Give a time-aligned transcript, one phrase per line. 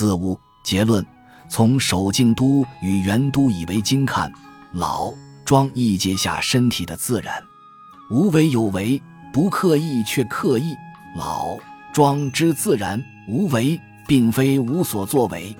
[0.00, 1.04] 四五结论：
[1.46, 4.32] 从守静都与元都以为经看，
[4.72, 5.12] 老
[5.44, 7.34] 庄意界下身体的自然，
[8.10, 8.98] 无为有为，
[9.30, 10.74] 不刻意却刻意。
[11.18, 11.54] 老
[11.92, 13.78] 庄之自然无为，
[14.08, 15.54] 并非无所作为。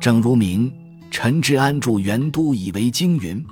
[0.00, 0.72] 正如明
[1.10, 3.44] 陈之安著《元都以为经》云：“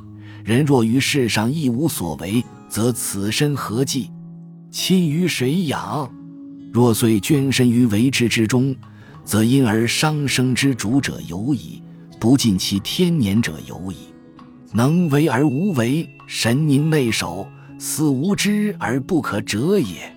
[0.43, 4.11] 人若于世上一无所为，则此身何计？
[4.71, 6.11] 亲于谁养？
[6.73, 8.75] 若遂捐身于为之之中。”
[9.25, 11.82] 则因而伤生之主者有矣，
[12.21, 13.96] 不尽其天年者有矣。
[14.72, 17.46] 能为而无为，神宁内守，
[17.79, 20.11] 死无知而不可折也。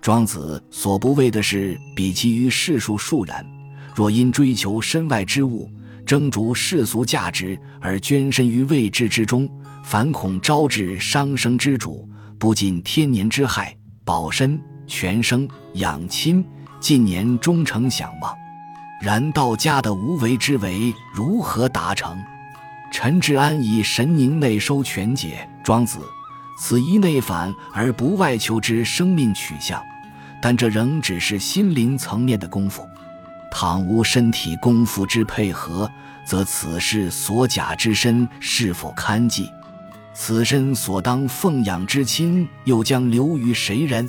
[0.00, 3.44] 庄子所不为的是，比其于世数数然。
[3.94, 5.68] 若因追求身外之物，
[6.06, 9.48] 争逐世俗价值而捐身于未知之中，
[9.82, 16.44] 反恐招致伤生之主，不尽天年之害，保身全生养亲。
[16.80, 18.36] 近年终成想望，
[19.00, 22.16] 然道家的无为之为如何达成？
[22.90, 25.98] 陈志安以神宁内收全解庄子，
[26.58, 29.82] 此一内反而不外求之生命取向，
[30.40, 32.86] 但这仍只是心灵层面的功夫。
[33.50, 35.90] 倘无身体功夫之配合，
[36.24, 39.50] 则此事所假之身是否堪计？
[40.14, 44.08] 此身所当奉养之亲，又将留于谁人？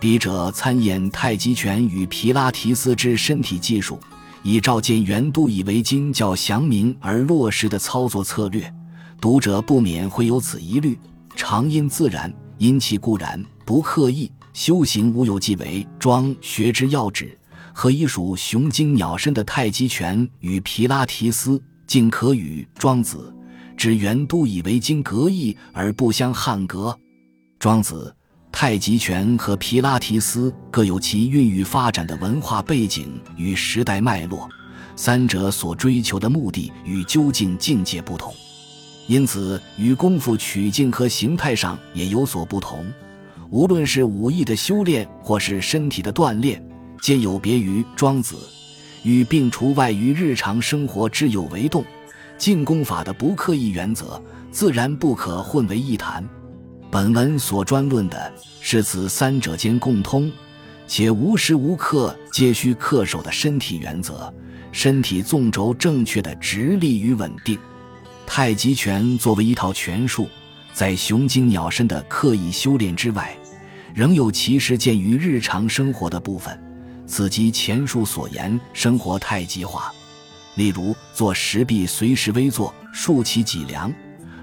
[0.00, 3.98] 笔者参演太极拳与皮拉提斯之身体技术，
[4.42, 8.70] 以照见元都以为经较祥明而落实的操作策略。
[9.18, 10.98] 读者不免会有此疑虑：
[11.34, 17.38] 常因自然，因其固然不刻意，修行无有即为庄学之要旨，
[17.72, 23.34] 何以属雄精鸟身的太极拳与皮拉提斯，竟可与庄子
[23.74, 26.94] 之元都以为经隔异而不相汉格？
[27.58, 28.14] 庄子。
[28.54, 34.48] 太极拳和皮拉提斯各有其孕育发展的文化背景与时代脉络，
[34.94, 38.32] 三者所追求的目的与究竟境界不同，
[39.08, 42.86] 因此与功夫取境和形态上也有所不同。
[43.50, 46.64] 无论是武艺的修炼，或是身体的锻炼，
[47.02, 48.36] 皆有别于庄子，
[49.02, 51.84] 与病除外于日常生活之有为动、
[52.38, 56.24] 静功法的不刻意原则，自然不可混为一谈。
[56.94, 60.30] 本文所专论的是此三者间共通，
[60.86, 64.32] 且无时无刻皆需恪守的身体原则：
[64.70, 67.58] 身体纵轴正确的直立与稳定。
[68.24, 70.28] 太极拳作为一套拳术，
[70.72, 73.36] 在雄精鸟身的刻意修炼之外，
[73.92, 76.56] 仍有其实践于日常生活的部分。
[77.08, 79.92] 此即前述所言生活太极化。
[80.54, 83.92] 例如，做石壁随时微坐，竖起脊梁。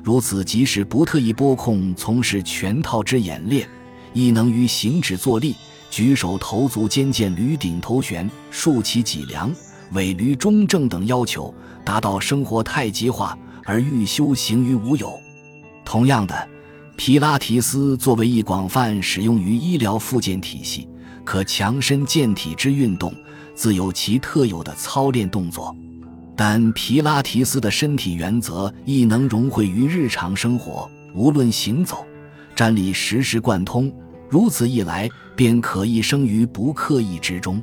[0.04, 3.68] 如此，即使不特意拨控从事全套之演练，
[4.14, 5.56] 亦能于行止坐立、
[5.90, 9.54] 举手投足间见驴顶头悬、竖起脊梁、
[9.92, 11.54] 尾驴中正等要求，
[11.86, 15.20] 达到生活太极化而欲修行于无有。
[15.86, 16.50] 同样的，
[16.96, 20.88] 皮拉提斯作为一广泛使用于医疗复健体系、
[21.24, 23.14] 可强身健体之运动，
[23.54, 25.76] 自有其特有的操练动作。
[26.44, 32.04] 但皮拉提斯的身体原则亦能融汇于日常生活，无论行走、
[32.56, 33.94] 站立，时时贯通。
[34.28, 37.62] 如此一来，便可一生于不刻意之中。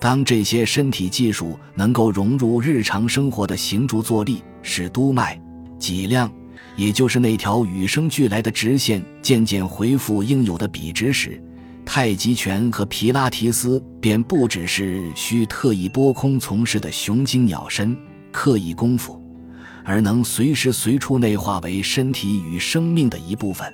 [0.00, 5.38] 当这些身体技术能够融入日常生活的行住坐立，使督脉、
[5.78, 6.32] 脊梁，
[6.74, 11.38] 也就是那条与生俱来的直线，渐渐恢复应有的笔直时，
[11.84, 17.94] 太极拳和皮拉提斯便不只是需特意拨空从事的雄精鸟身
[18.36, 19.18] 刻意功夫，
[19.82, 23.66] 而能随时随处内化为身体与生命的一部分。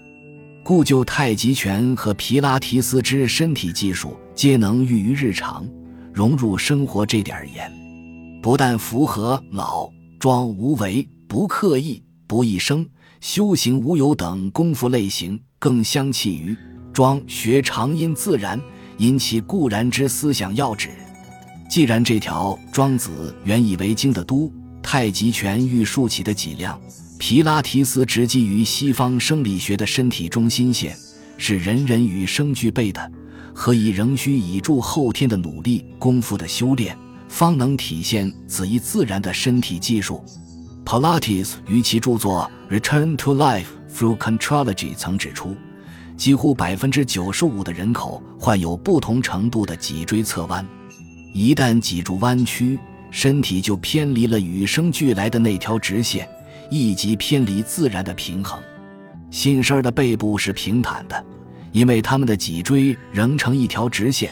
[0.63, 5.67] 故就太极拳和皮拉提斯之身体技术皆能寓于日常，
[6.15, 7.73] 融入生活这点而言，
[8.41, 9.91] 不但符合老
[10.21, 12.89] 庄无为、不刻意、不一生、
[13.21, 16.57] 修行无有等功夫类型，更相契于。
[16.93, 18.61] 庄学常因自然，
[18.97, 20.91] 因其固然之思想要旨。
[21.73, 24.53] 既然这条庄子原以为经的都
[24.83, 26.79] 太极拳欲竖起的脊梁，
[27.19, 30.95] 皮拉提斯直基于西方生理学的身体中心线，
[31.39, 33.11] 是人人与生俱备的，
[33.55, 36.95] 何以仍需倚助后天的努力功夫的修炼，
[37.27, 40.23] 方能体现此一自然的身体技术
[40.85, 45.57] ？Pilates 于其著作《Return to Life Through Contrology》曾指出。
[46.19, 50.65] 几乎百分之九十五的人口患有不同程度的脊椎侧弯，
[51.33, 52.79] 一旦脊柱弯曲，
[53.11, 56.29] 身体就偏离了与生俱来的那条直线，
[56.71, 58.63] 一即偏离自然的平衡。
[59.31, 61.25] 新生儿的背部是平坦的，
[61.73, 64.31] 因为他们的脊椎仍成一条直线，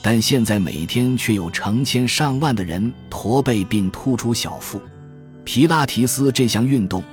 [0.00, 4.80] 但现在每天却有成千上万的人驼背并突出小腹。
[5.44, 7.04] 皮拉提斯这项运动，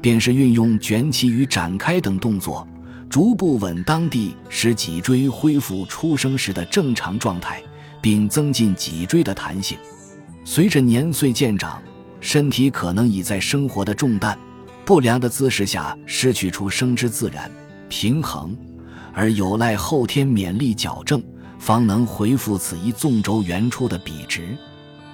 [0.00, 2.66] 便是运用卷起与展开等动作，
[3.08, 7.62] 逐步稳当地使脊椎恢复出生时的正常状态，
[8.00, 9.78] 并增进脊椎的弹性。
[10.44, 11.82] 随着年岁渐长，
[12.20, 14.38] 身体可能已在生活的重担、
[14.84, 17.50] 不良的姿势下失去出生之自然
[17.88, 18.56] 平衡，
[19.12, 21.22] 而有赖后天勉力矫正，
[21.58, 24.56] 方能恢复此一纵轴原初的笔直。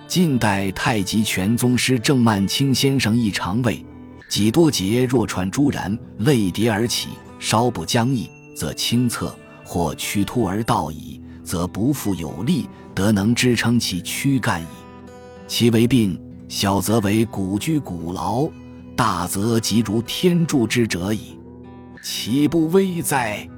[0.06, 3.84] 近代太极拳宗师郑曼青先生亦常谓
[4.30, 7.08] ：“几多节若串珠然，累叠而起，
[7.40, 9.34] 稍不僵硬，则轻侧；
[9.64, 14.66] 或屈突而倒矣，则不复有力，得能支撑其躯干矣。
[15.46, 18.48] 其为病，小则为骨居骨劳，
[18.96, 21.38] 大则即如天助之者矣。
[22.02, 23.48] 岂不危哉？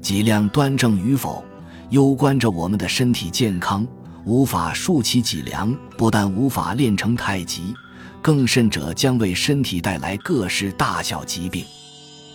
[0.00, 1.42] 脊梁端正与否，
[1.88, 3.86] 攸关着我们的身体健康。”
[4.26, 7.74] 无法竖起脊梁，不但无法练成太极，
[8.20, 11.64] 更甚者将为身体带来各式大小疾病。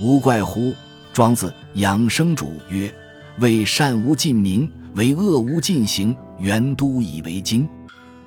[0.01, 0.73] 无怪乎
[1.13, 2.91] 庄子养生主曰
[3.37, 6.15] ：“为善无尽名，为恶无尽行。
[6.37, 7.67] 原都以为经，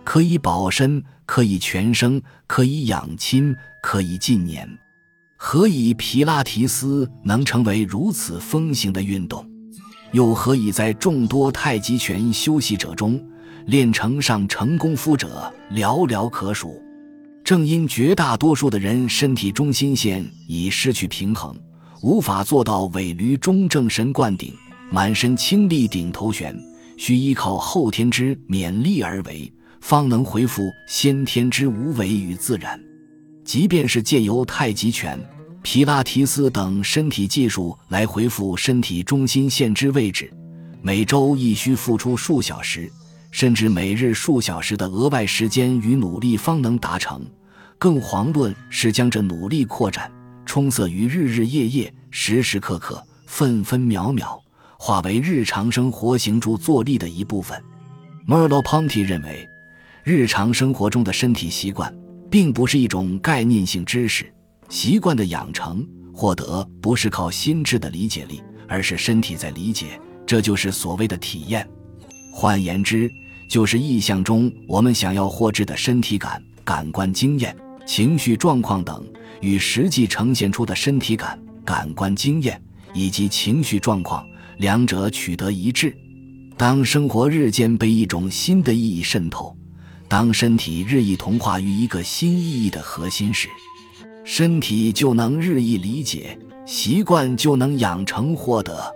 [0.04, 4.66] 可以保身，可以全生，可以养亲，可以尽年。
[5.36, 9.46] 何以皮拉提斯能成为如此风行的运动？
[10.12, 13.22] 又何以在众多太极拳修习者中？”
[13.66, 16.82] 练成上成功夫者寥寥可数，
[17.44, 21.54] 正因绝大多数的人身体中心线已失去平衡，
[22.00, 24.54] 无法做到尾闾中正神贯顶，
[24.90, 26.58] 满身轻力顶头悬，
[26.96, 32.80] 需依靠后天之勉力而为，方能恢复先天之无为与自然。
[33.44, 35.18] 即便是借由太极拳、
[35.62, 40.32] 皮拉提斯等身体技术来恢复身体中心线之位置，
[40.80, 42.90] 每周亦需付出数小时。
[43.30, 47.22] 甚至每日数小时的额外时间与努力方能达成，
[47.78, 50.10] 更遑论是将这努力扩展、
[50.46, 54.42] 充塞于日日夜夜、时时刻刻、分分秒秒，
[54.78, 57.60] 化为日常生活行住坐立的一部分。
[58.26, 59.46] Merleau-Ponty 认为，
[60.04, 61.92] 日常生活中的身体习惯，
[62.30, 64.32] 并不是一种概念性知识，
[64.68, 71.68] 习惯的养成、获得不是靠心智的理解力，而是身体在理解，这就是所谓的体验。
[72.32, 73.10] 换言之，
[73.50, 77.54] 就是意象中我们想要获知的身体感、感官经验、
[77.84, 79.04] 情绪状况等，
[79.40, 82.62] 与实际呈现出的身体感、感官经验
[82.94, 84.24] 以及情绪状况
[84.58, 85.96] 两者取得一致。
[86.56, 89.56] 当生活日渐被一种新的意义渗透，
[90.08, 93.48] 当身体日益同化于一个新意义的核心时，
[94.24, 98.92] 身体就能日益理解，习惯就能养成获得。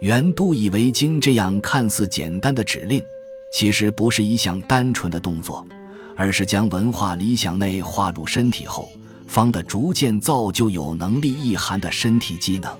[0.00, 3.02] 原都以为经这样看似简单的指令，
[3.52, 5.66] 其实不是一项单纯的动作，
[6.16, 8.88] 而是将文化理想内化入身体后，
[9.26, 12.72] 方得逐渐造就有能力意涵的身体机能。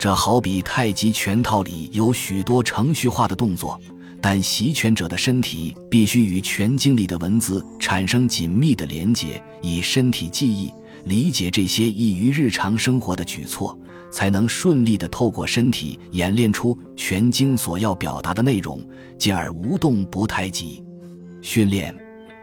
[0.00, 3.78] 这好比太极拳套里有许多程序化的动作，
[4.18, 10.72] 但习拳者的身体必须与拳经里的文字产生紧密的连结，以身体记忆
[11.04, 13.78] 理解这些易于日常生活的举措。
[14.10, 18.82] 才能顺利地透过身体演练出全经所要表达的内容，
[19.18, 20.82] 进而无动不太极。
[21.42, 21.94] 训练、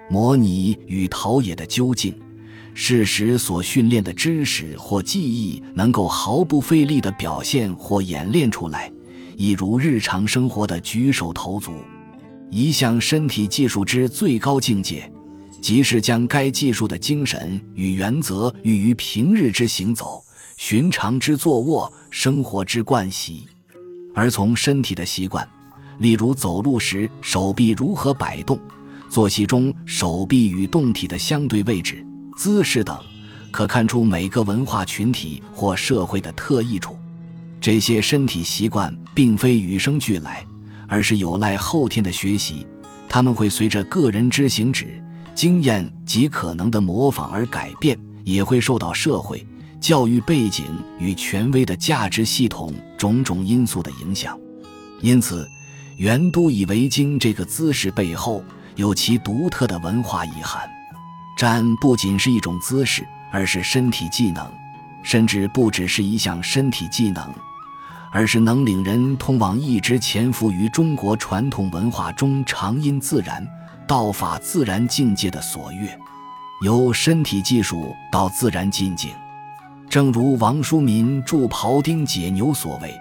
[0.09, 2.13] 模拟与陶冶的究竟，
[2.79, 8.89] 事实所训练的知识或技艺能够毫不费力地表现或演练出来，
[9.35, 11.73] 一如日常生活的举手投足。
[12.51, 15.11] 一项身体技术之最高境界，
[15.59, 20.23] 即是将该技术的精神与原则寓于平日之行走。
[20.55, 23.47] 寻常之坐卧，生活之惯习，
[24.13, 25.45] 而从身体的习惯，
[25.97, 28.59] 例如走路时手臂如何摆动，
[29.09, 32.05] 坐席中手臂与动体的相对位置、
[32.37, 32.95] 姿势等，
[33.49, 36.95] 可看出每个文化群体或社会的特异处。
[37.59, 40.45] 这些身体习惯并非与生俱来，
[40.87, 42.65] 而是有赖后天的学习，
[43.09, 45.03] 他们会随着个人之行止、
[45.33, 49.45] 经验及可能的模仿而改变，也会受到社会。
[49.79, 50.65] 教育背景
[50.99, 54.37] 与权威的价值系统种种因素的影响，
[55.01, 55.47] 因此，
[55.97, 58.43] 圆都以为经这个姿势背后
[58.75, 60.76] 有其独特的文化意涵。
[61.37, 64.51] 站不仅是一种姿势，而是身体技能，
[65.03, 67.31] 甚至不只是一项身体技能，
[68.11, 73.47] 而是能领人通往一直潜伏于中国传统文化中常因自然、
[73.87, 75.87] 道法自然境界的所悦，
[76.65, 79.09] 由身体技术到自然境界。
[79.87, 82.91] 正如王叔民著《庖丁解牛》所谓：“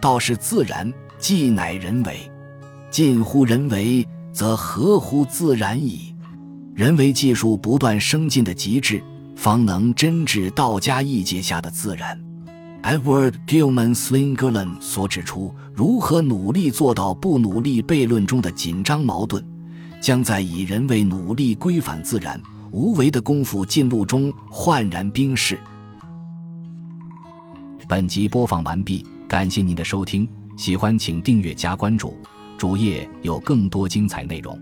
[0.00, 2.30] 道是自然，即乃人为。”
[2.88, 6.09] 近乎人为，则合乎自然矣。
[6.74, 9.02] 人为技术不断升进的极致，
[9.36, 12.18] 方能真治道家义节下的自然。
[12.82, 19.44] Edward Gilman Slingerland 所指出，如何努力做到不努力悖论中的紧张矛盾，
[20.00, 25.58] 将在以人为努力规范自然无为的功夫进路中焕然冰释。
[27.86, 32.16] 本集播放完毕，感谢您的收听，喜欢请订阅加关注，
[32.56, 34.58] 主页有更多精彩内容。